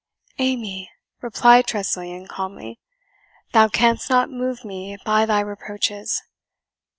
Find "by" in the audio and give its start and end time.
5.05-5.27